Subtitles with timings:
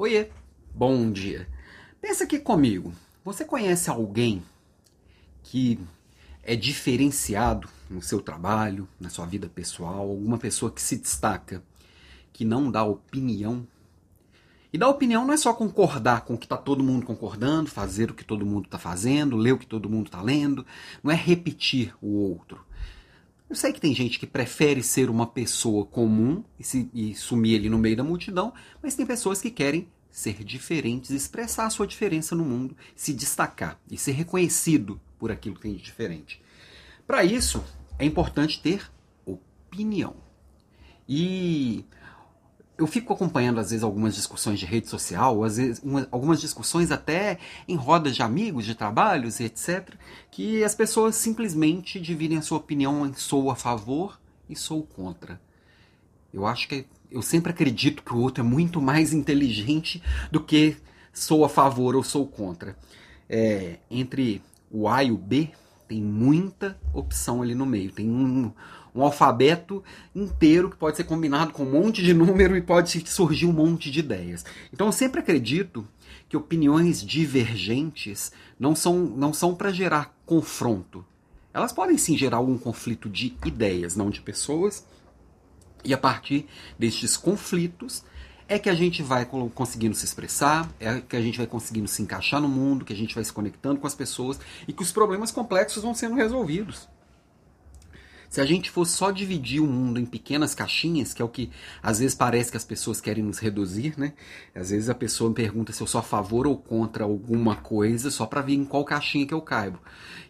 [0.00, 0.30] Oiê,
[0.74, 1.46] bom dia.
[2.00, 2.90] Pensa aqui comigo.
[3.22, 4.42] Você conhece alguém
[5.42, 5.78] que
[6.42, 11.62] é diferenciado no seu trabalho, na sua vida pessoal, alguma pessoa que se destaca,
[12.32, 13.68] que não dá opinião?
[14.72, 18.10] E dar opinião não é só concordar com o que está todo mundo concordando, fazer
[18.10, 20.64] o que todo mundo está fazendo, ler o que todo mundo está lendo,
[21.04, 22.64] não é repetir o outro.
[23.50, 27.58] Eu sei que tem gente que prefere ser uma pessoa comum e, se, e sumir
[27.58, 31.84] ali no meio da multidão, mas tem pessoas que querem ser diferentes, expressar a sua
[31.84, 36.40] diferença no mundo, se destacar e ser reconhecido por aquilo que tem de diferente.
[37.04, 37.64] Para isso,
[37.98, 38.88] é importante ter
[39.26, 40.14] opinião.
[41.08, 41.84] E
[42.80, 46.90] eu fico acompanhando às vezes algumas discussões de rede social, às vezes uma, algumas discussões
[46.90, 49.94] até em rodas de amigos, de trabalhos, etc,
[50.30, 55.38] que as pessoas simplesmente dividem a sua opinião em sou a favor e sou contra.
[56.32, 60.76] Eu acho que eu sempre acredito que o outro é muito mais inteligente do que
[61.12, 62.76] sou a favor ou sou contra.
[63.28, 65.50] É, entre o A e o B
[65.86, 67.90] tem muita opção ali no meio.
[67.90, 68.52] Tem um,
[68.94, 69.82] um alfabeto
[70.14, 73.90] inteiro que pode ser combinado com um monte de número e pode surgir um monte
[73.90, 74.44] de ideias.
[74.72, 75.86] Então eu sempre acredito
[76.28, 81.04] que opiniões divergentes não são, não são para gerar confronto.
[81.52, 84.86] Elas podem sim gerar algum conflito de ideias, não de pessoas.
[85.84, 86.46] E a partir
[86.78, 88.04] destes conflitos
[88.46, 89.24] é que a gente vai
[89.54, 92.96] conseguindo se expressar, é que a gente vai conseguindo se encaixar no mundo, que a
[92.96, 96.88] gente vai se conectando com as pessoas e que os problemas complexos vão sendo resolvidos.
[98.30, 101.50] Se a gente fosse só dividir o mundo em pequenas caixinhas, que é o que
[101.82, 104.12] às vezes parece que as pessoas querem nos reduzir, né?
[104.54, 108.08] Às vezes a pessoa me pergunta se eu sou a favor ou contra alguma coisa
[108.08, 109.80] só para ver em qual caixinha que eu caibo.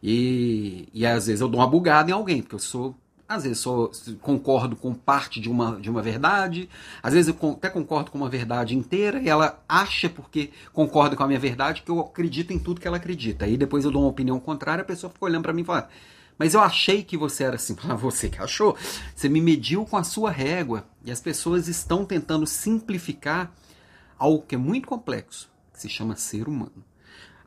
[0.00, 2.94] E, e às vezes eu dou uma bugada em alguém, porque eu sou
[3.28, 3.90] às vezes sou,
[4.22, 6.68] concordo com parte de uma, de uma verdade,
[7.02, 11.22] às vezes eu até concordo com uma verdade inteira e ela acha, porque concorda com
[11.22, 13.44] a minha verdade, que eu acredito em tudo que ela acredita.
[13.44, 15.90] Aí depois eu dou uma opinião contrária, a pessoa fica olhando para mim e fala:
[16.38, 17.76] mas eu achei que você era assim.
[17.88, 18.76] Ah, você que achou?
[19.14, 20.86] Você me mediu com a sua régua.
[21.04, 23.52] E as pessoas estão tentando simplificar
[24.18, 26.84] algo que é muito complexo, que se chama ser humano.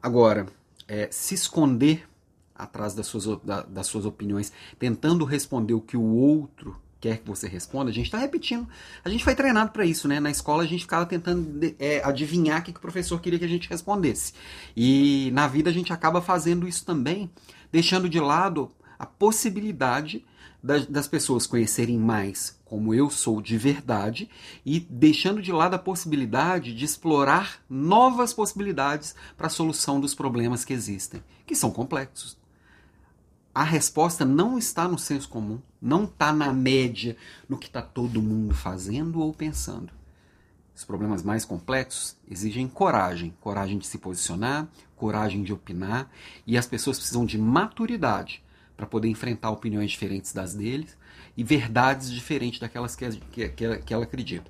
[0.02, 0.48] Agora,
[0.88, 2.08] é, se esconder
[2.56, 7.28] atrás das suas, da, das suas opiniões, tentando responder o que o outro quer que
[7.28, 8.68] você responda, a gente está repetindo.
[9.04, 10.20] A gente foi treinado para isso, né?
[10.20, 13.46] Na escola a gente ficava tentando é, adivinhar o que, que o professor queria que
[13.46, 14.34] a gente respondesse.
[14.78, 17.30] E na vida a gente acaba fazendo isso também,
[17.72, 18.72] deixando de lado
[19.02, 20.24] a possibilidade
[20.62, 24.30] das, das pessoas conhecerem mais como eu sou de verdade
[24.64, 30.64] e deixando de lado a possibilidade de explorar novas possibilidades para a solução dos problemas
[30.64, 32.38] que existem, que são complexos.
[33.56, 37.18] A resposta não está no senso comum, não está na média,
[37.50, 39.92] no que está todo mundo fazendo ou pensando.
[40.76, 46.08] Os problemas mais complexos exigem coragem, coragem de se posicionar, coragem de opinar,
[46.46, 48.44] e as pessoas precisam de maturidade
[48.82, 50.98] para poder enfrentar opiniões diferentes das deles
[51.38, 54.50] e verdades diferentes daquelas que, que, que, que ela acredita.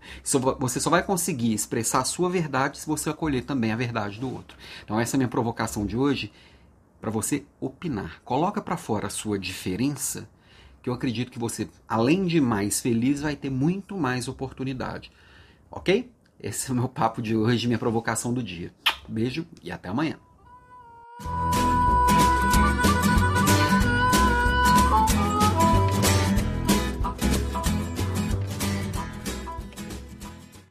[0.58, 4.34] você só vai conseguir expressar a sua verdade se você acolher também a verdade do
[4.34, 4.58] outro.
[4.86, 6.32] Então essa é a minha provocação de hoje
[7.02, 8.22] para você opinar.
[8.24, 10.30] Coloca para fora a sua diferença,
[10.82, 15.12] que eu acredito que você, além de mais feliz, vai ter muito mais oportunidade.
[15.70, 16.10] Ok?
[16.40, 18.74] Esse é o meu papo de hoje, minha provocação do dia.
[19.10, 20.18] Beijo e até amanhã.